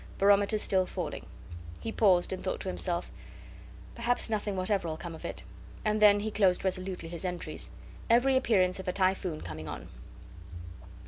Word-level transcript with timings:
Barometer 0.17 0.57
still 0.57 0.87
falling." 0.87 1.27
He 1.79 1.91
paused, 1.91 2.33
and 2.33 2.43
thought 2.43 2.59
to 2.61 2.67
himself, 2.67 3.11
"Perhaps 3.93 4.31
nothing 4.31 4.55
whatever'll 4.55 4.97
come 4.97 5.13
of 5.13 5.23
it." 5.23 5.43
And 5.85 6.01
then 6.01 6.21
he 6.21 6.31
closed 6.31 6.65
resolutely 6.65 7.07
his 7.07 7.23
entries: 7.23 7.69
"Every 8.09 8.35
appearance 8.35 8.79
of 8.79 8.87
a 8.87 8.93
typhoon 8.93 9.41
coming 9.41 9.67
on." 9.67 9.89